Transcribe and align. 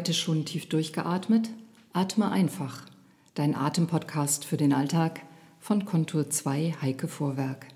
Heute 0.00 0.14
schon 0.14 0.46
tief 0.46 0.66
durchgeatmet? 0.66 1.50
Atme 1.92 2.30
einfach. 2.30 2.86
Dein 3.34 3.54
Atempodcast 3.54 4.46
für 4.46 4.56
den 4.56 4.72
Alltag 4.72 5.20
von 5.58 5.84
Kontur 5.84 6.30
2 6.30 6.76
Heike 6.80 7.06
Vorwerk. 7.06 7.66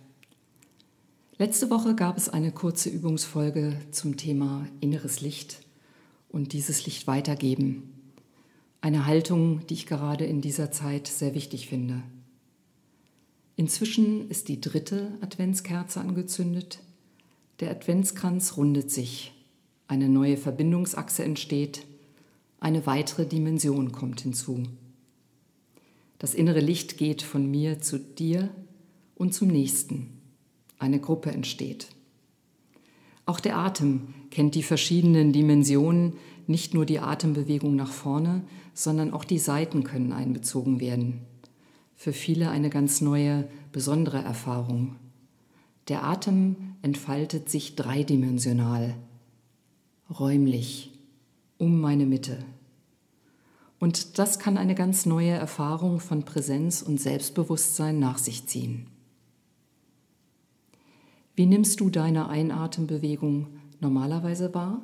Letzte 1.37 1.69
Woche 1.69 1.95
gab 1.95 2.17
es 2.17 2.31
eine 2.31 2.51
kurze 2.51 2.89
Übungsfolge 2.89 3.77
zum 3.91 4.17
Thema 4.17 4.67
inneres 4.81 5.21
Licht 5.21 5.59
und 6.31 6.55
dieses 6.55 6.87
Licht 6.87 7.07
weitergeben. 7.07 7.93
Eine 8.81 9.05
Haltung, 9.05 9.67
die 9.67 9.75
ich 9.75 9.85
gerade 9.85 10.25
in 10.25 10.41
dieser 10.41 10.73
Zeit 10.73 11.09
sehr 11.09 11.35
wichtig 11.35 11.69
finde. 11.69 12.05
Inzwischen 13.57 14.31
ist 14.31 14.49
die 14.49 14.63
dritte 14.63 15.13
Adventskerze 15.21 16.01
angezündet. 16.01 16.79
Der 17.61 17.71
Adventskranz 17.71 18.57
rundet 18.57 18.91
sich. 18.91 19.35
Eine 19.89 20.09
neue 20.09 20.39
Verbindungsachse 20.39 21.23
entsteht. 21.23 21.85
Eine 22.65 22.87
weitere 22.87 23.27
Dimension 23.27 23.93
kommt 23.93 24.23
hinzu. 24.23 24.63
Das 26.19 26.33
innere 26.33 26.61
Licht 26.61 26.97
geht 26.97 27.21
von 27.21 27.51
mir 27.51 27.83
zu 27.83 27.99
dir 27.99 28.49
und 29.15 29.35
zum 29.35 29.49
nächsten. 29.49 30.21
Eine 30.79 30.99
Gruppe 30.99 31.31
entsteht. 31.31 31.89
Auch 33.27 33.41
der 33.41 33.59
Atem 33.59 34.15
kennt 34.31 34.55
die 34.55 34.63
verschiedenen 34.63 35.35
Dimensionen, 35.35 36.15
nicht 36.47 36.73
nur 36.73 36.87
die 36.87 37.01
Atembewegung 37.01 37.77
nach 37.77 37.93
vorne, 37.93 38.43
sondern 38.73 39.13
auch 39.13 39.25
die 39.25 39.39
Seiten 39.39 39.85
können 39.85 40.13
einbezogen 40.13 40.81
werden 40.81 41.21
für 41.97 42.13
viele 42.13 42.51
eine 42.51 42.71
ganz 42.71 43.01
neue, 43.01 43.49
besondere 43.73 44.19
Erfahrung. 44.19 44.97
Der 45.89 46.05
Atem 46.05 46.57
entfaltet 46.83 47.49
sich 47.49 47.77
dreidimensional, 47.77 48.95
räumlich, 50.11 50.93
um 51.59 51.81
meine 51.81 52.07
Mitte. 52.07 52.39
Und 53.85 54.19
das 54.19 54.39
kann 54.39 54.57
eine 54.57 54.75
ganz 54.75 55.05
neue 55.05 55.33
Erfahrung 55.33 56.01
von 56.01 56.23
Präsenz 56.23 56.81
und 56.81 56.99
Selbstbewusstsein 56.99 57.99
nach 57.99 58.17
sich 58.17 58.47
ziehen. 58.47 58.87
Wie 61.37 61.45
nimmst 61.45 61.81
du 61.81 61.91
deine 61.91 62.31
Einatembewegung 62.31 63.49
normalerweise 63.81 64.55
wahr? 64.55 64.81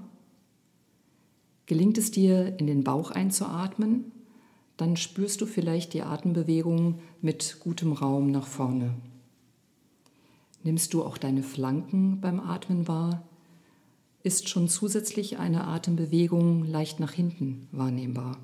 Gelingt 1.64 1.96
es 1.96 2.10
dir, 2.10 2.58
in 2.58 2.66
den 2.66 2.84
Bauch 2.84 3.10
einzuatmen 3.10 4.12
dann 4.76 4.98
spürst 4.98 5.40
du 5.40 5.46
vielleicht 5.46 5.94
die 5.94 6.02
Atembewegung 6.02 6.98
mit 7.22 7.56
gutem 7.60 7.94
Raum 7.94 8.30
nach 8.30 8.46
vorne. 8.46 8.92
Nimmst 10.62 10.92
du 10.92 11.04
auch 11.04 11.16
deine 11.16 11.42
Flanken 11.42 12.20
beim 12.20 12.38
Atmen 12.38 12.86
wahr, 12.86 13.26
ist 14.24 14.50
schon 14.50 14.68
zusätzlich 14.68 15.38
eine 15.38 15.64
Atembewegung 15.64 16.66
leicht 16.66 17.00
nach 17.00 17.12
hinten 17.12 17.66
wahrnehmbar. 17.72 18.36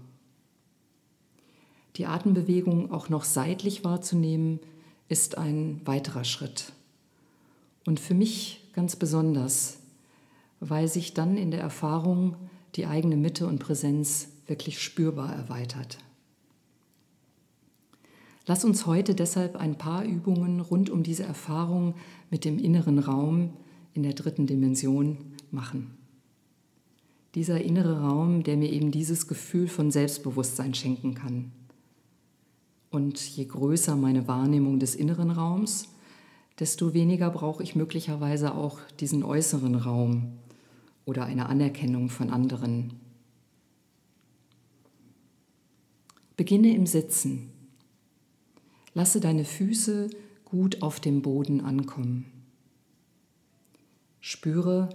Die 1.97 2.06
Atembewegung 2.06 2.91
auch 2.91 3.08
noch 3.08 3.25
seitlich 3.25 3.84
wahrzunehmen, 3.84 4.61
ist 5.08 5.39
ein 5.39 5.80
weiterer 5.84 6.25
Schritt. 6.25 6.72
Und 7.86 8.00
für 8.00 8.14
mich 8.14 8.69
ganz 8.75 8.97
besonders, 8.97 9.78
weil 10.61 10.89
sich 10.89 11.14
dann 11.14 11.36
in 11.36 11.50
der 11.50 11.61
Erfahrung 11.61 12.36
die 12.74 12.86
eigene 12.86 13.17
Mitte 13.17 13.47
und 13.47 13.58
Präsenz 13.58 14.28
wirklich 14.47 14.83
spürbar 14.83 15.34
erweitert. 15.34 15.98
Lass 18.46 18.64
uns 18.64 18.86
heute 18.86 19.14
deshalb 19.14 19.56
ein 19.56 19.77
paar 19.77 20.05
Übungen 20.05 20.61
rund 20.61 20.90
um 20.90 21.02
diese 21.02 21.24
Erfahrung 21.24 21.95
mit 22.30 22.45
dem 22.45 22.58
inneren 22.58 22.98
Raum 22.98 23.55
in 23.95 24.02
der 24.02 24.12
dritten 24.12 24.46
Dimension 24.46 25.17
machen. 25.51 25.96
Dieser 27.35 27.61
innere 27.61 28.02
Raum, 28.02 28.45
der 28.45 28.56
mir 28.56 28.70
eben 28.70 28.92
dieses 28.92 29.27
Gefühl 29.27 29.68
von 29.68 29.90
Selbstbewusstsein 29.90 30.74
schenken 30.74 31.14
kann. 31.14 31.51
Und 32.96 33.20
je 33.36 33.45
größer 33.45 33.95
meine 33.95 34.27
Wahrnehmung 34.27 34.79
des 34.79 34.95
inneren 34.95 35.30
Raums, 35.30 35.90
desto 36.58 36.95
weniger 36.95 37.29
brauche 37.29 37.62
ich 37.62 37.77
möglicherweise 37.77 38.55
auch 38.55 38.80
diesen 39.01 39.23
äußeren 39.23 39.74
Raum 39.74 40.39
oder 41.05 41.27
eine 41.27 41.51
Anerkennung 41.51 42.08
von 42.08 42.30
anderen. 42.30 42.95
Beginne 46.39 46.74
im 46.74 46.86
Sitzen. 46.86 47.51
Lasse 48.95 49.20
deine 49.20 49.45
Füße 49.45 50.08
gut 50.46 50.80
auf 50.80 50.98
dem 50.98 51.20
Boden 51.20 51.61
ankommen. 51.61 52.24
Spüre, 54.23 54.89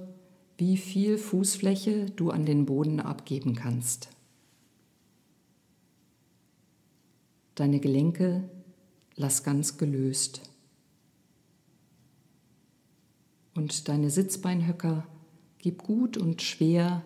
wie 0.57 0.77
viel 0.77 1.19
Fußfläche 1.19 2.07
du 2.15 2.31
an 2.31 2.47
den 2.47 2.65
Boden 2.65 2.99
abgeben 2.99 3.53
kannst. 3.53 4.09
Deine 7.61 7.79
Gelenke 7.79 8.49
lass 9.15 9.43
ganz 9.43 9.77
gelöst. 9.77 10.41
Und 13.53 13.87
deine 13.87 14.09
Sitzbeinhöcker 14.09 15.07
gib 15.59 15.83
gut 15.83 16.17
und 16.17 16.41
schwer 16.41 17.05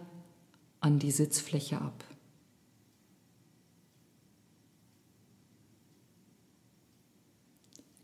an 0.80 0.98
die 0.98 1.12
Sitzfläche 1.12 1.82
ab. 1.82 2.06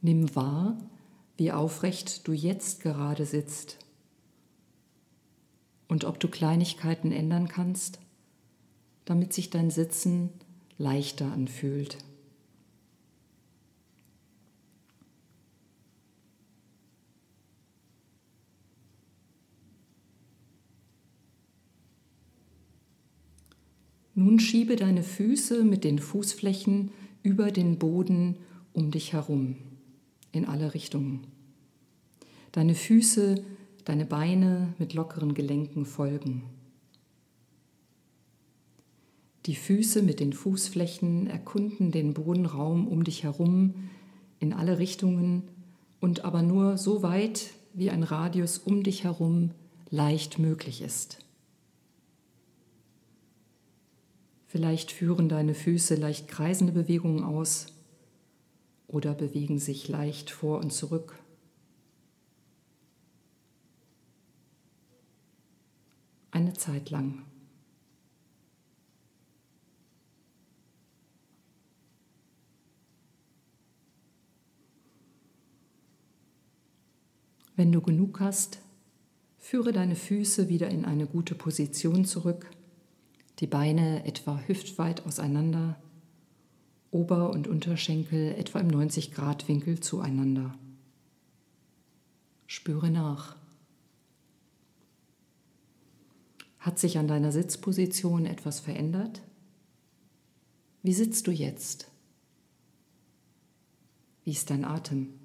Nimm 0.01 0.35
wahr, 0.35 0.77
wie 1.37 1.53
aufrecht 1.53 2.27
du 2.27 2.33
jetzt 2.33 2.81
gerade 2.81 3.25
sitzt 3.25 3.77
und 5.87 6.03
ob 6.03 6.19
du 6.19 6.27
Kleinigkeiten 6.27 7.13
ändern 7.13 7.47
kannst, 7.47 7.99
damit 9.05 9.31
sich 9.31 9.49
dein 9.49 9.71
Sitzen 9.71 10.31
leichter 10.77 11.31
anfühlt. 11.31 11.97
Nun 24.23 24.39
schiebe 24.39 24.75
deine 24.75 25.01
Füße 25.01 25.63
mit 25.63 25.83
den 25.83 25.97
Fußflächen 25.97 26.91
über 27.23 27.49
den 27.49 27.79
Boden 27.79 28.35
um 28.71 28.91
dich 28.91 29.13
herum 29.13 29.55
in 30.31 30.45
alle 30.45 30.75
Richtungen. 30.75 31.25
Deine 32.51 32.75
Füße, 32.75 33.43
deine 33.83 34.05
Beine 34.05 34.75
mit 34.77 34.93
lockeren 34.93 35.33
Gelenken 35.33 35.87
folgen. 35.87 36.43
Die 39.47 39.55
Füße 39.55 40.03
mit 40.03 40.19
den 40.19 40.33
Fußflächen 40.33 41.25
erkunden 41.25 41.89
den 41.89 42.13
Bodenraum 42.13 42.87
um 42.87 43.03
dich 43.03 43.23
herum 43.23 43.73
in 44.37 44.53
alle 44.53 44.77
Richtungen 44.77 45.47
und 45.99 46.25
aber 46.25 46.43
nur 46.43 46.77
so 46.77 47.01
weit, 47.01 47.55
wie 47.73 47.89
ein 47.89 48.03
Radius 48.03 48.59
um 48.59 48.83
dich 48.83 49.03
herum 49.03 49.49
leicht 49.89 50.37
möglich 50.37 50.83
ist. 50.83 51.25
Vielleicht 54.51 54.91
führen 54.91 55.29
deine 55.29 55.53
Füße 55.53 55.95
leicht 55.95 56.27
kreisende 56.27 56.73
Bewegungen 56.73 57.23
aus 57.23 57.67
oder 58.85 59.13
bewegen 59.13 59.59
sich 59.59 59.87
leicht 59.87 60.29
vor 60.29 60.59
und 60.59 60.73
zurück. 60.73 61.17
Eine 66.31 66.51
Zeit 66.51 66.89
lang. 66.89 67.23
Wenn 77.55 77.71
du 77.71 77.79
genug 77.79 78.19
hast, 78.19 78.59
führe 79.37 79.71
deine 79.71 79.95
Füße 79.95 80.49
wieder 80.49 80.67
in 80.67 80.83
eine 80.83 81.07
gute 81.07 81.35
Position 81.35 82.03
zurück, 82.03 82.51
die 83.41 83.47
Beine 83.47 84.05
etwa 84.05 84.39
hüftweit 84.47 85.05
auseinander 85.05 85.75
Ober- 86.91 87.31
und 87.31 87.47
Unterschenkel 87.47 88.35
etwa 88.35 88.59
im 88.59 88.67
90-Grad-Winkel 88.67 89.79
zueinander. 89.79 90.53
Spüre 92.45 92.91
nach. 92.91 93.35
Hat 96.59 96.77
sich 96.77 96.99
an 96.99 97.07
deiner 97.07 97.31
Sitzposition 97.31 98.27
etwas 98.27 98.59
verändert? 98.59 99.21
Wie 100.83 100.93
sitzt 100.93 101.25
du 101.25 101.31
jetzt? 101.31 101.89
Wie 104.23 104.31
ist 104.31 104.51
dein 104.51 104.65
Atem? 104.65 105.20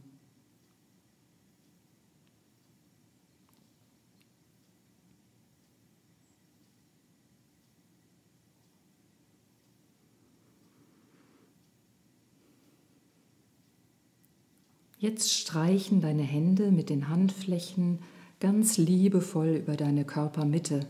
Jetzt 14.99 15.33
streichen 15.33 16.01
deine 16.01 16.23
Hände 16.23 16.71
mit 16.71 16.89
den 16.89 17.09
Handflächen 17.09 17.99
ganz 18.41 18.79
liebevoll 18.79 19.61
über 19.63 19.77
deine 19.77 20.05
Körpermitte, 20.05 20.87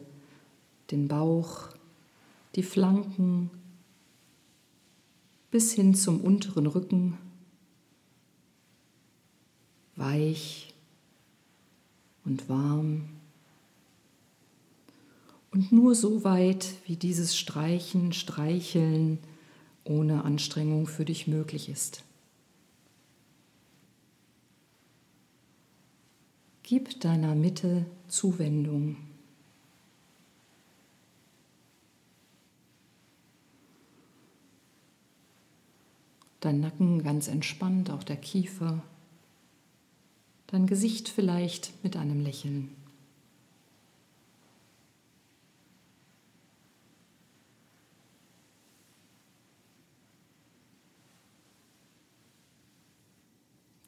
den 0.93 1.09
Bauch, 1.09 1.69
die 2.55 2.63
Flanken 2.63 3.51
bis 5.51 5.73
hin 5.73 5.95
zum 5.95 6.21
unteren 6.21 6.67
Rücken, 6.67 7.19
weich 9.97 10.73
und 12.25 12.49
warm. 12.49 13.09
Und 15.51 15.73
nur 15.73 15.95
so 15.95 16.23
weit, 16.23 16.75
wie 16.87 16.97
dieses 16.97 17.37
Streichen, 17.37 18.13
Streicheln 18.13 19.19
ohne 19.85 20.25
Anstrengung 20.25 20.87
für 20.87 21.05
dich 21.05 21.27
möglich 21.27 21.69
ist. 21.69 22.06
Gib 26.69 26.99
deiner 26.99 27.37
Mitte 27.37 27.87
Zuwendung. 28.09 28.97
Dein 36.41 36.59
Nacken 36.59 37.05
ganz 37.05 37.29
entspannt, 37.29 37.89
auch 37.89 38.03
der 38.03 38.17
Kiefer. 38.17 38.83
Dein 40.49 40.67
Gesicht 40.67 41.09
vielleicht 41.09 41.73
mit 41.85 41.97
einem 41.97 42.21
Lächeln. 42.21 42.75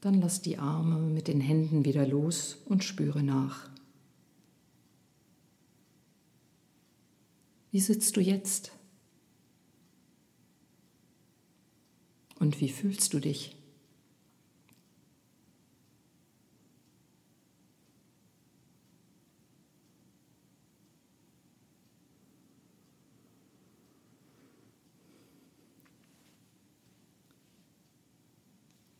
Dann 0.09 0.23
lass 0.23 0.41
die 0.41 0.57
Arme 0.57 1.01
mit 1.01 1.29
den 1.29 1.43
Händen 1.43 1.85
wieder 1.85 2.07
los 2.07 2.57
und 2.65 2.83
spüre 2.83 3.23
nach. 3.23 3.69
Wie 7.71 7.81
sitzt 7.81 8.17
du 8.17 8.23
jetzt? 8.23 8.73
Und 12.39 12.59
wie 12.63 12.71
fühlst 12.71 13.13
du 13.13 13.21
dich? 13.21 13.58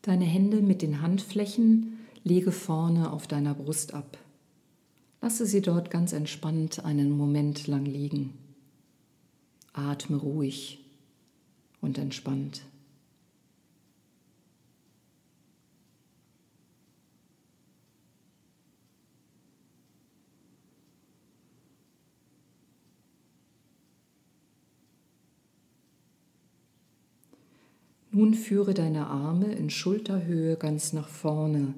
Deine 0.01 0.25
Hände 0.25 0.61
mit 0.61 0.81
den 0.81 1.01
Handflächen 1.01 1.99
lege 2.23 2.51
vorne 2.51 3.11
auf 3.11 3.27
deiner 3.27 3.53
Brust 3.53 3.93
ab. 3.93 4.17
Lasse 5.21 5.45
sie 5.45 5.61
dort 5.61 5.91
ganz 5.91 6.13
entspannt 6.13 6.85
einen 6.85 7.11
Moment 7.11 7.67
lang 7.67 7.85
liegen. 7.85 8.33
Atme 9.73 10.17
ruhig 10.17 10.79
und 11.81 11.97
entspannt. 11.97 12.61
Nun 28.11 28.33
führe 28.33 28.73
deine 28.73 29.07
Arme 29.07 29.53
in 29.53 29.69
Schulterhöhe 29.69 30.55
ganz 30.55 30.93
nach 30.93 31.07
vorne. 31.07 31.75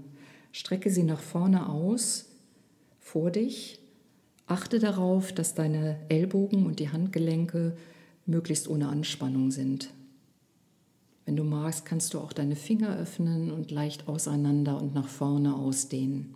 Strecke 0.54 0.90
sie 0.90 1.04
nach 1.04 1.20
vorne 1.20 1.68
aus, 1.68 2.30
vor 3.00 3.32
dich. 3.32 3.80
Achte 4.48 4.80
darauf, 4.80 5.34
dass 5.34 5.56
deine 5.56 6.00
Ellbogen 6.10 6.66
und 6.66 6.80
die 6.80 6.90
Handgelenke 6.90 7.76
möglichst 8.26 8.70
ohne 8.70 8.88
Anspannung 8.88 9.52
sind. 9.52 9.90
Wenn 11.26 11.36
du 11.36 11.44
magst, 11.44 11.86
kannst 11.86 12.14
du 12.14 12.20
auch 12.20 12.34
deine 12.34 12.56
Finger 12.56 12.98
öffnen 12.98 13.52
und 13.52 13.72
leicht 13.72 14.08
auseinander 14.08 14.82
und 14.82 14.94
nach 14.94 15.08
vorne 15.08 15.56
ausdehnen. 15.56 16.36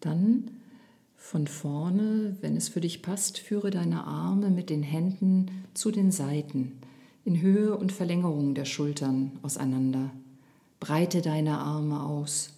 Dann 0.00 0.50
von 1.32 1.46
vorne, 1.46 2.36
wenn 2.42 2.58
es 2.58 2.68
für 2.68 2.82
dich 2.82 3.00
passt, 3.00 3.38
führe 3.38 3.70
deine 3.70 4.04
Arme 4.04 4.50
mit 4.50 4.68
den 4.68 4.82
Händen 4.82 5.50
zu 5.72 5.90
den 5.90 6.10
Seiten, 6.10 6.72
in 7.24 7.40
Höhe 7.40 7.74
und 7.74 7.90
Verlängerung 7.90 8.54
der 8.54 8.66
Schultern 8.66 9.32
auseinander. 9.40 10.10
Breite 10.78 11.22
deine 11.22 11.56
Arme 11.56 12.02
aus. 12.02 12.50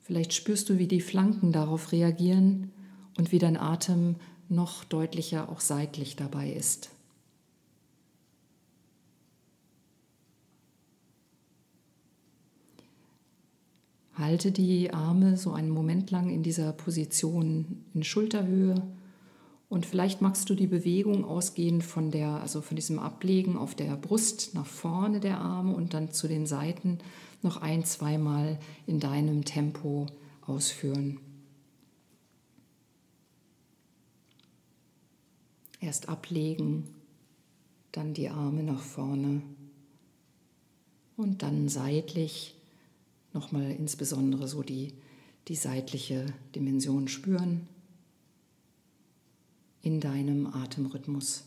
Vielleicht 0.00 0.32
spürst 0.32 0.70
du, 0.70 0.78
wie 0.78 0.86
die 0.86 1.02
Flanken 1.02 1.52
darauf 1.52 1.92
reagieren 1.92 2.70
und 3.18 3.30
wie 3.30 3.38
dein 3.38 3.58
Atem 3.58 4.16
noch 4.48 4.84
deutlicher 4.84 5.50
auch 5.50 5.60
seitlich 5.60 6.16
dabei 6.16 6.50
ist. 6.50 6.88
Halte 14.18 14.50
die 14.50 14.92
Arme 14.92 15.36
so 15.36 15.52
einen 15.52 15.70
Moment 15.70 16.10
lang 16.10 16.28
in 16.28 16.42
dieser 16.42 16.72
Position 16.72 17.84
in 17.94 18.02
Schulterhöhe 18.02 18.82
und 19.68 19.86
vielleicht 19.86 20.22
magst 20.22 20.50
du 20.50 20.54
die 20.54 20.66
Bewegung 20.66 21.24
ausgehend 21.24 21.84
von 21.84 22.10
der, 22.10 22.40
also 22.40 22.60
von 22.60 22.74
diesem 22.74 22.98
Ablegen 22.98 23.56
auf 23.56 23.74
der 23.74 23.96
Brust 23.96 24.54
nach 24.54 24.66
vorne 24.66 25.20
der 25.20 25.38
Arme 25.40 25.74
und 25.74 25.94
dann 25.94 26.10
zu 26.10 26.26
den 26.26 26.46
Seiten 26.46 26.98
noch 27.42 27.58
ein, 27.58 27.84
zweimal 27.84 28.58
in 28.86 28.98
deinem 28.98 29.44
Tempo 29.44 30.06
ausführen. 30.46 31.20
Erst 35.80 36.08
ablegen, 36.08 36.84
dann 37.92 38.14
die 38.14 38.30
Arme 38.30 38.64
nach 38.64 38.80
vorne 38.80 39.42
und 41.16 41.42
dann 41.42 41.68
seitlich 41.68 42.57
nochmal 43.38 43.70
insbesondere 43.70 44.48
so 44.48 44.64
die, 44.64 44.94
die 45.46 45.54
seitliche 45.54 46.26
Dimension 46.56 47.06
spüren 47.06 47.68
in 49.80 50.00
deinem 50.00 50.48
Atemrhythmus. 50.48 51.44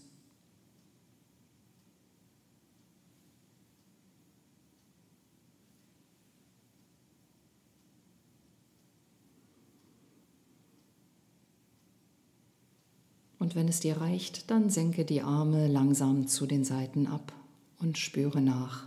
Und 13.38 13.56
wenn 13.56 13.68
es 13.68 13.82
dir 13.82 13.98
reicht, 13.98 14.50
dann 14.50 14.70
senke 14.70 15.04
die 15.04 15.24
Arme 15.24 15.68
langsam 15.68 16.28
zu 16.28 16.46
den 16.46 16.64
Seiten 16.64 17.08
ab 17.08 17.34
und 17.80 17.98
spüre 17.98 18.40
nach. 18.40 18.86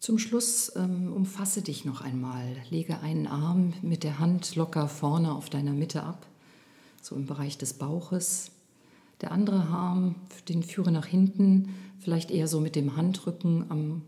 Zum 0.00 0.18
Schluss 0.18 0.72
ähm, 0.76 1.12
umfasse 1.12 1.60
dich 1.60 1.84
noch 1.84 2.00
einmal. 2.00 2.56
Lege 2.70 3.00
einen 3.00 3.26
Arm 3.26 3.74
mit 3.82 4.02
der 4.02 4.18
Hand 4.18 4.56
locker 4.56 4.88
vorne 4.88 5.34
auf 5.34 5.50
deiner 5.50 5.74
Mitte 5.74 6.02
ab, 6.04 6.26
so 7.02 7.14
im 7.14 7.26
Bereich 7.26 7.58
des 7.58 7.74
Bauches. 7.74 8.50
Der 9.20 9.30
andere 9.30 9.60
Arm, 9.60 10.14
den 10.48 10.62
führe 10.62 10.90
nach 10.90 11.04
hinten, 11.04 11.74
vielleicht 11.98 12.30
eher 12.30 12.48
so 12.48 12.60
mit 12.60 12.76
dem 12.76 12.96
Handrücken 12.96 13.70
am 13.70 14.00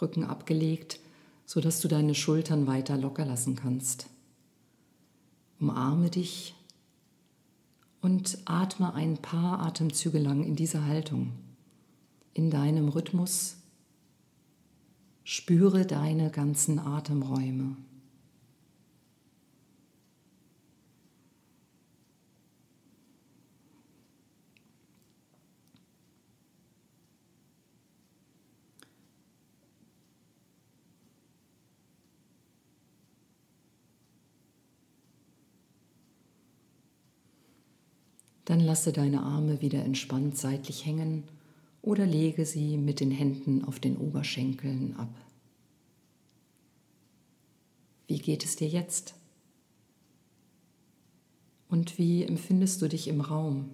Rücken 0.00 0.22
abgelegt, 0.22 1.00
sodass 1.44 1.80
du 1.80 1.88
deine 1.88 2.14
Schultern 2.14 2.68
weiter 2.68 2.96
locker 2.96 3.24
lassen 3.24 3.56
kannst. 3.56 4.06
Umarme 5.58 6.08
dich 6.08 6.54
und 8.00 8.38
atme 8.44 8.94
ein 8.94 9.16
paar 9.16 9.58
Atemzüge 9.58 10.20
lang 10.20 10.44
in 10.44 10.54
dieser 10.54 10.84
Haltung, 10.84 11.32
in 12.32 12.48
deinem 12.48 12.88
Rhythmus 12.88 13.55
Spüre 15.28 15.84
deine 15.84 16.30
ganzen 16.30 16.78
Atemräume. 16.78 17.76
Dann 38.44 38.60
lasse 38.60 38.92
deine 38.92 39.22
Arme 39.22 39.60
wieder 39.60 39.84
entspannt 39.84 40.38
seitlich 40.38 40.86
hängen 40.86 41.24
oder 41.86 42.04
lege 42.04 42.44
sie 42.44 42.76
mit 42.76 42.98
den 42.98 43.12
Händen 43.12 43.64
auf 43.64 43.78
den 43.78 43.96
Oberschenkeln 43.96 44.96
ab. 44.96 45.14
Wie 48.08 48.18
geht 48.18 48.44
es 48.44 48.56
dir 48.56 48.66
jetzt? 48.66 49.14
Und 51.68 51.96
wie 51.96 52.24
empfindest 52.24 52.82
du 52.82 52.88
dich 52.88 53.06
im 53.06 53.20
Raum? 53.20 53.70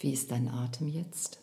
Wie 0.00 0.12
ist 0.12 0.32
dein 0.32 0.48
Atem 0.48 0.88
jetzt? 0.88 1.38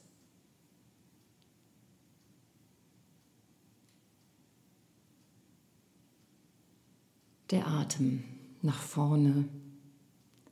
Der 7.50 7.66
Atem 7.66 8.26
nach 8.62 8.82
vorne, 8.82 9.48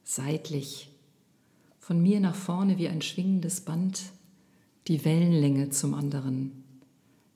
seitlich, 0.05 0.90
von 1.81 2.01
mir 2.01 2.21
nach 2.21 2.35
vorne 2.35 2.77
wie 2.77 2.87
ein 2.87 3.01
schwingendes 3.01 3.59
Band, 3.59 4.03
die 4.87 5.03
Wellenlänge 5.03 5.71
zum 5.71 5.93
anderen, 5.93 6.63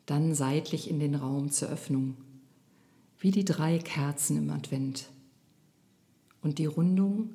dann 0.06 0.34
seitlich 0.34 0.90
in 0.90 1.02
den 1.02 1.16
Raum 1.16 1.52
zur 1.52 1.68
Öffnung, 1.68 2.16
wie 3.20 3.32
die 3.32 3.44
drei 3.44 3.78
Kerzen 3.78 4.38
im 4.38 4.50
Advent. 4.50 5.10
Und 6.42 6.60
die 6.60 6.68
Rundung, 6.68 7.32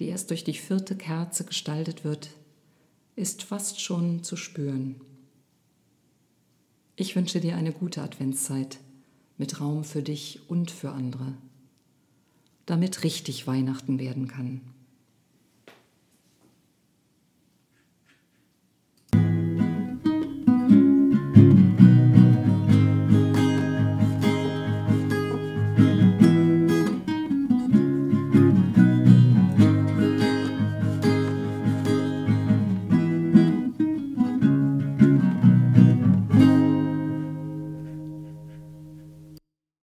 die 0.00 0.06
erst 0.06 0.30
durch 0.30 0.42
die 0.42 0.54
vierte 0.54 0.96
Kerze 0.96 1.44
gestaltet 1.44 2.02
wird, 2.02 2.30
ist 3.14 3.44
fast 3.44 3.80
schon 3.80 4.24
zu 4.24 4.34
spüren. 4.34 4.96
Ich 6.96 7.14
wünsche 7.14 7.40
dir 7.40 7.54
eine 7.54 7.70
gute 7.70 8.02
Adventszeit 8.02 8.80
mit 9.38 9.60
Raum 9.60 9.84
für 9.84 10.02
dich 10.02 10.40
und 10.48 10.72
für 10.72 10.90
andere 10.90 11.34
damit 12.66 13.04
richtig 13.04 13.46
Weihnachten 13.46 13.98
werden 13.98 14.28
kann. 14.28 14.60